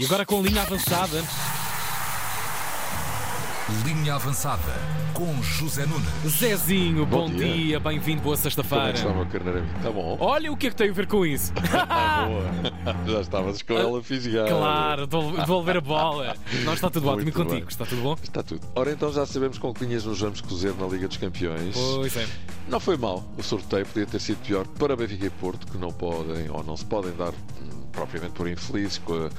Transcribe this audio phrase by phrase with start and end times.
[0.00, 1.22] E agora com linha avançada.
[3.84, 4.72] Linha avançada
[5.14, 6.08] com José Nunes.
[6.26, 7.80] Zezinho, bom, Bom dia, dia.
[7.80, 8.92] bem-vindo, boa Como é sexta-feira.
[8.92, 9.76] que está?
[9.76, 10.16] Está bom?
[10.18, 11.52] Olha o que é que tem a ver com isso.
[11.62, 11.84] Está
[12.26, 13.12] boa.
[13.12, 14.48] Já estavas com ela fisgada.
[14.48, 16.36] claro, devol- devolver a bola.
[16.64, 17.64] Não está tudo ótimo contigo, bem.
[17.68, 18.16] está tudo bom?
[18.22, 18.66] Está tudo.
[18.74, 21.76] Ora então já sabemos com que linhas nos vamos cozer na Liga dos Campeões.
[21.76, 22.26] Pois é.
[22.68, 23.22] Não foi mal.
[23.36, 26.76] O sorteio podia ter sido pior para Benfica e Porto, que não podem ou não
[26.76, 27.32] se podem dar
[27.92, 29.30] propriamente por infelizes com, a-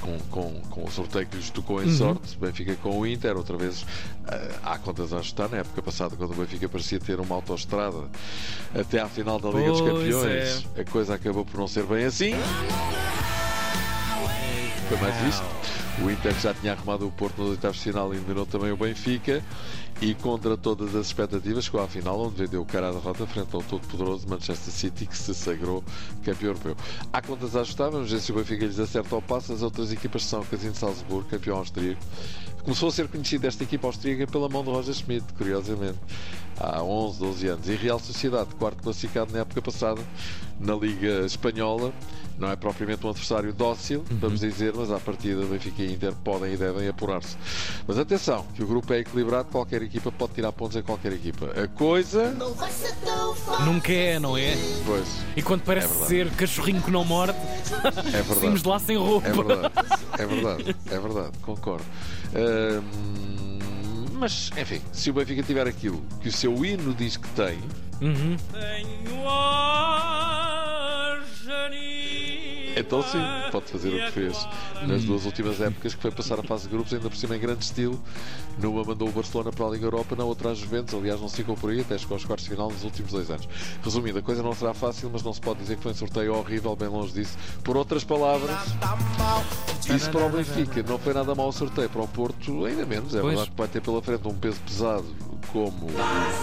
[0.00, 1.96] com, com, com o sorteio que lhes tocou em Uhum.
[1.96, 2.36] sorte.
[2.38, 3.84] Benfica com o Inter, outra vez
[4.26, 5.48] ah, há contas a ajustar.
[5.48, 7.98] Na época passada, quando o Benfica parecia ter uma autoestrada
[8.78, 12.04] até à final da Liga dos Pois Campeões, a coisa acabou por não ser bem
[12.04, 12.32] assim.
[14.88, 15.44] Foi mais isto.
[16.02, 18.76] O Inter já tinha arrumado o Porto nos oitavos de final e eliminou também o
[18.76, 19.44] Benfica.
[20.00, 23.54] E contra todas as expectativas, chegou à final, onde vendeu o cara à derrota frente
[23.54, 25.84] ao todo-poderoso Manchester City, que se sagrou
[26.24, 26.74] campeão europeu.
[27.12, 29.52] Há contas a ajustar, vamos ver se o Benfica lhes acerta ao passo.
[29.52, 32.00] As outras equipas são o Casino de Salzburgo, campeão austríaco.
[32.62, 35.98] Começou a ser conhecida esta equipa austríaca pela mão de Roger Schmidt, curiosamente,
[36.58, 37.68] há 11, 12 anos.
[37.68, 40.00] E Real Sociedade, quarto classificado na época passada,
[40.58, 41.92] na Liga Espanhola.
[42.40, 46.54] Não é propriamente um adversário dócil, vamos dizer, mas à partida Benfica e Inter podem
[46.54, 47.36] e devem apurar-se.
[47.86, 51.50] Mas atenção, que o grupo é equilibrado, qualquer equipa pode tirar pontos a qualquer equipa.
[51.62, 52.34] A coisa.
[53.66, 54.56] Nunca é, não é?
[54.86, 57.36] Pois, E quando parece É ser cachorrinho que não morde,
[58.14, 59.28] é saímos de lá sem roupa.
[59.28, 59.72] É verdade,
[60.18, 61.84] é verdade, é verdade, concordo.
[64.14, 67.58] Mas, enfim, se o Benfica tiver aquilo que o seu hino diz que tem,
[68.00, 68.34] Uhum.
[72.80, 73.18] Então sim,
[73.50, 74.48] pode fazer o que fez
[74.86, 77.40] nas duas últimas épocas, que foi passar a fase de grupos, ainda por cima em
[77.40, 78.00] grande estilo.
[78.58, 81.56] Numa mandou o Barcelona para a Liga Europa, na outra a Juventus, aliás, não ficou
[81.56, 83.48] por aí, até chegou aos quartos de final nos últimos dois anos.
[83.82, 86.34] Resumindo, a coisa não será fácil, mas não se pode dizer que foi um sorteio
[86.34, 87.36] horrível, bem longe disso.
[87.62, 88.58] Por outras palavras,
[89.94, 93.14] isso para o Benfica não foi nada mau o sorteio, para o Porto ainda menos.
[93.14, 93.34] É Pois.
[93.34, 95.04] verdade que vai ter pela frente um peso pesado
[95.52, 95.92] como o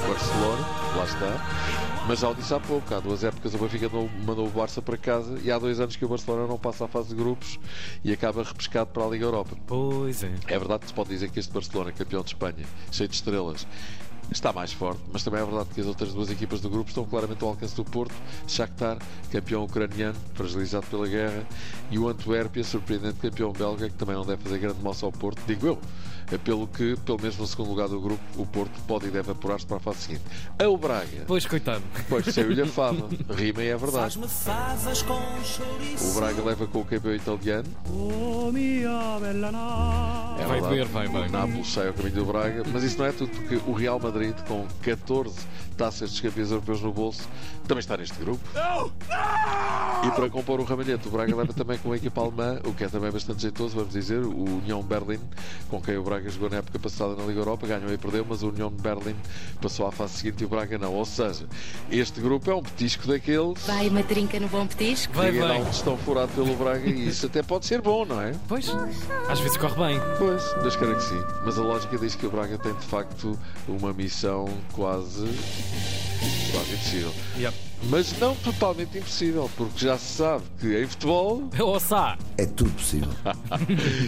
[0.08, 2.08] Barcelona, lá está.
[2.08, 3.90] Mas já o disse há pouco, há duas épocas o Benfica
[4.26, 6.88] mandou o Barça para casa e há dois anos que o Barcelona não passa à
[6.88, 7.60] fase de grupos
[8.04, 9.58] e acaba repescado para a Liga Europa.
[9.68, 10.32] Pois é.
[10.48, 13.68] É verdade que se pode dizer que este Barcelona, campeão de Espanha, cheio de estrelas,
[14.32, 17.06] está mais forte, mas também é verdade que as outras duas equipas do grupo estão
[17.06, 18.14] claramente ao alcance do Porto.
[18.48, 18.98] Shakhtar,
[19.32, 21.46] campeão ucraniano, fragilizado pela guerra,
[21.90, 25.42] e o Antuérpia, surpreendente campeão belga, que também não deve fazer grande moça ao Porto,
[25.48, 25.80] digo eu.
[26.32, 29.32] É Pelo que, pelo menos no segundo lugar do grupo, o Porto pode e deve
[29.32, 30.24] apurar-se para a fase seguinte.
[30.60, 31.82] A o Braga, Pois, coitado.
[32.10, 34.20] pois saiu-lhe a fama, rima e é verdade.
[36.02, 41.28] O Braga leva com o campeão italiano, Oh, mia bella É Vai doer, vai, vai.
[41.28, 44.00] O Nápoles sai ao caminho do Braga, mas isso não é tudo, porque o Real
[44.00, 45.36] Madrid, com 14
[45.78, 47.28] taças de campeões europeus no bolso,
[47.68, 48.42] também está neste grupo.
[50.08, 52.86] E para compor o ramalhete, o Braga leva também com a equipa alemã, o que
[52.86, 55.20] é também bastante jeitoso, vamos dizer, o União Berlim,
[55.70, 58.42] com quem o Braga jogou na época passada na Liga Europa, ganhou e perdeu, mas
[58.42, 59.16] o União Berlim
[59.62, 60.94] passou à fase seguinte e o Braga não.
[60.94, 61.46] Ou seja,
[61.92, 63.62] este grupo é um petisco daqueles.
[63.66, 65.14] Vai uma trinca no bom petisco?
[65.14, 65.62] Vai bem.
[65.62, 68.34] um tostão furado pelo Braga e isso até pode ser bom, não é?
[68.48, 68.72] Pois,
[69.28, 70.02] às vezes corre bem.
[70.18, 71.22] Pois, Deus queira que sim.
[71.44, 75.26] Mas a lógica diz que o Braga tem de facto uma missão quase.
[76.54, 77.14] quase impossível.
[77.38, 77.67] Yep.
[77.90, 81.44] Mas não totalmente impossível, porque já se sabe que em futebol.
[81.60, 82.18] Ouça!
[82.38, 83.08] É tudo possível.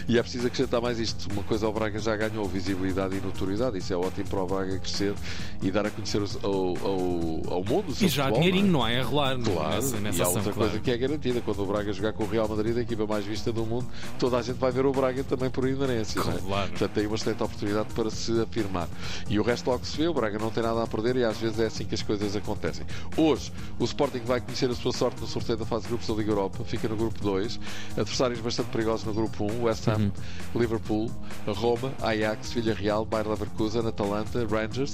[0.07, 1.31] E é preciso acrescentar mais isto.
[1.31, 3.77] Uma coisa, o Braga já ganhou visibilidade e notoriedade.
[3.77, 5.13] Isso é ótimo para o Braga crescer
[5.61, 8.71] e dar a conhecer os- ao, ao, ao mundo o seu E já futebol, dinheirinho,
[8.71, 8.97] não é?
[8.97, 9.01] não é?
[9.01, 10.69] A rolar Claro, nessa, nessa e há ação, outra claro.
[10.71, 13.23] coisa que é garantida: quando o Braga jogar com o Real Madrid, a equipa mais
[13.25, 13.87] vista do mundo,
[14.17, 16.21] toda a gente vai ver o Braga também por inerência.
[16.23, 16.37] não é?
[16.37, 16.69] Claro.
[16.71, 18.87] Portanto, tem uma excelente oportunidade para se afirmar.
[19.29, 21.37] E o resto logo se vê: o Braga não tem nada a perder e às
[21.37, 22.85] vezes é assim que as coisas acontecem.
[23.15, 26.13] Hoje, o Sporting vai conhecer a sua sorte no sorteio da fase de grupos da
[26.13, 27.59] Liga Europa, fica no grupo 2.
[27.97, 30.11] Adversários bastante perigosos no grupo 1: West Ham,
[30.55, 31.09] Liverpool,
[31.47, 34.93] Roma, Ajax, Villarreal, Bayer Leverkusen, Atalanta, Rangers.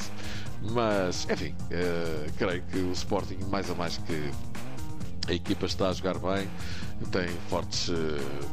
[0.72, 4.32] Mas, enfim, eh, creio que o Sporting, mais a mais que
[5.28, 6.48] a equipa está a jogar bem,
[7.12, 7.94] tem fortes eh,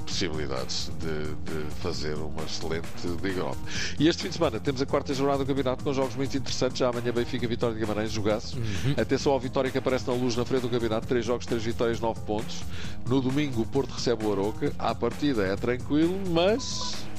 [0.05, 2.87] possibilidades de, de fazer uma excelente
[3.23, 3.59] Liga Europa.
[3.99, 6.79] E este fim de semana temos a quarta jornada do campeonato com jogos muito interessantes.
[6.79, 8.59] Já amanhã Benfica, Vitória de Guimarães, jogaço.
[9.01, 11.07] Atenção ao Vitória que aparece na luz na frente do campeonato.
[11.07, 12.63] Três jogos, três vitórias, nove pontos.
[13.07, 14.73] No domingo o Porto recebe o Aroca.
[14.79, 17.12] À partida é tranquilo, mas...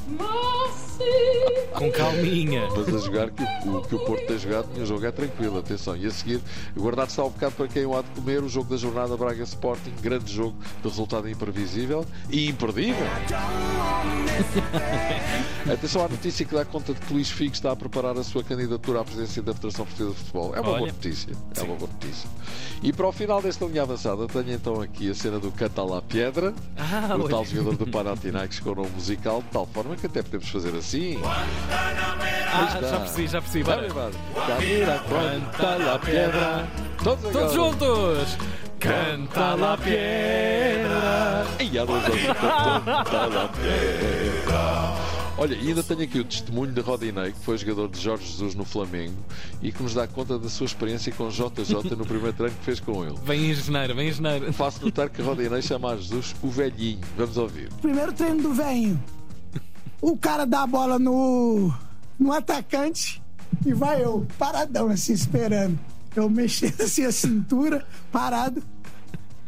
[1.73, 2.67] Com calminha.
[2.75, 5.95] Mas a jogar que o, que o Porto tem jogado, o jogo é tranquilo, atenção.
[5.97, 6.39] E a seguir,
[6.77, 8.43] guardado está um bocado para quem o há de comer.
[8.43, 13.03] O jogo da jornada Braga Sporting, grande jogo de resultado imprevisível e imperdível.
[15.71, 18.43] Atenção à notícia que dá conta de que Luís Figo está a preparar a sua
[18.43, 20.55] candidatura à presidência da Federação Portuguesa de Futebol.
[20.55, 20.91] É uma boa Olha.
[20.91, 21.33] notícia.
[21.55, 22.29] É uma boa notícia.
[22.81, 26.01] E para o final desta linha avançada, tenho então aqui a cena do Canta lá
[26.01, 30.05] Piedra, Ah, o tal jogador do Panathinaikos com o nome musical, de tal forma que
[30.05, 31.19] até podemos fazer assim.
[31.23, 33.63] Ah, já percebi, já percebi.
[33.63, 34.11] Vai, vai.
[34.47, 36.67] Camira, canta la piedra.
[37.03, 37.31] Todos.
[37.31, 38.37] Todos juntos!
[38.79, 41.45] Canta la piedra!
[41.59, 45.13] E há dois anos, canta la piedra.
[45.35, 48.53] Olha, e ainda tenho aqui o testemunho de Rodinei, que foi jogador de Jorge Jesus
[48.53, 49.17] no Flamengo
[49.61, 52.79] e que nos dá conta da sua experiência com JJ no primeiro treino que fez
[52.79, 53.15] com ele.
[53.23, 54.53] Vem em janeiro, vem em janeiro.
[54.53, 57.01] Faço notar que Rodinei chama a Jesus o velhinho.
[57.17, 57.69] Vamos ouvir.
[57.81, 59.01] Primeiro treino do velhinho.
[60.03, 61.73] O cara dá a bola no,
[62.19, 63.23] no atacante
[63.65, 65.79] e vai eu, paradão, assim, esperando.
[66.13, 68.61] Eu mexendo assim a cintura, parado.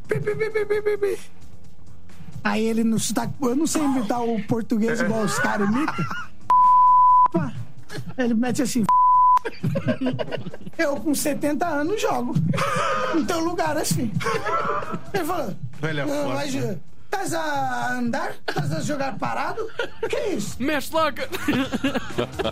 [0.08, 1.20] Pi, pi, pi.
[2.42, 3.34] Aí ele no sotaque.
[3.42, 6.06] Eu não sei imitar o português igual os caras imitam.
[8.18, 8.86] Ele mete assim.
[10.78, 12.34] Eu com 70 anos jogo.
[13.14, 14.10] No teu lugar assim.
[15.14, 15.54] Ele falou.
[15.82, 16.54] Velha "Ah, mas,
[17.16, 18.36] Estás a andar?
[18.46, 19.66] Estás a jogar parado?
[20.10, 20.58] Que é isso?
[20.62, 21.16] Mexe logo!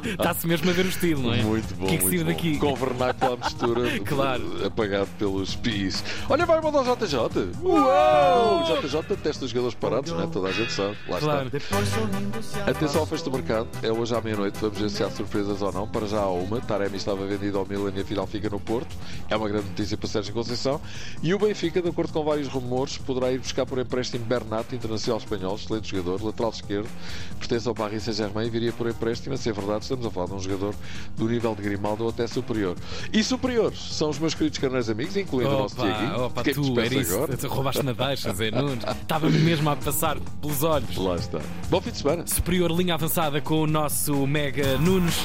[0.05, 1.41] Está-se mesmo a ver o estilo, não é?
[1.43, 1.85] Muito bom.
[1.85, 2.31] O que é que muito bom.
[2.31, 2.57] daqui?
[2.57, 3.83] Com vernáculo à mistura.
[4.13, 4.65] Claro.
[4.65, 6.03] Apagado pelos pis.
[6.29, 7.17] Olha, vai mandar o JJ.
[7.61, 8.61] Uou!
[8.61, 10.27] O JJ testa os jogadores parados, não é?
[10.27, 10.97] Toda a gente sabe.
[11.07, 11.49] Lá Claro.
[11.55, 12.69] está.
[12.69, 13.67] Atenção ao fecho do mercado.
[13.81, 14.57] É hoje à meia-noite.
[14.59, 15.87] Vamos ver se há surpresas ou não.
[15.87, 16.59] Para já há uma.
[16.61, 18.95] Taremi estava vendido ao Milan e afinal fica no Porto.
[19.29, 20.79] É uma grande notícia para Sérgio Conceição.
[21.21, 25.19] E o Benfica, de acordo com vários rumores, poderá ir buscar por empréstimo Bernat, internacional
[25.19, 26.89] espanhol, excelente jogador, lateral esquerdo,
[27.39, 29.33] pertence ao Paris Saint-Germain e viria por empréstimo.
[29.35, 30.75] A ser verdade, estamos a falar de um jogador
[31.17, 32.75] do nível de Grimaldo ou até superior.
[33.11, 36.13] E superiores são os meus queridos carneiros amigos, incluindo o nosso Dieguinho.
[36.15, 37.13] Opa, opa, que é que tu, era isso.
[37.15, 37.37] agora?
[37.47, 40.95] Roubaste na deixa, Zé Estava-me mesmo a passar pelos olhos.
[40.95, 41.39] Lá está.
[41.69, 42.27] Bom fim de semana.
[42.27, 45.15] Superior linha avançada com o nosso Mega Nunes.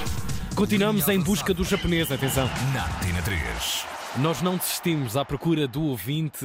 [0.55, 2.49] Continuamos em busca do japonês, atenção.
[2.75, 3.87] Na Antena 3.
[4.19, 6.45] Nós não desistimos à procura do ouvinte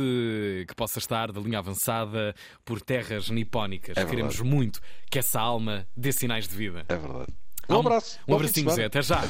[0.67, 3.97] que possa estar da linha avançada por terras nipónicas.
[3.97, 4.79] É Queremos muito
[5.09, 6.85] que essa alma dê sinais de vida.
[6.87, 7.33] É verdade.
[7.69, 8.19] Um abraço.
[8.27, 8.69] Um abracinho.
[8.71, 8.85] Zé.
[8.85, 9.21] Até já.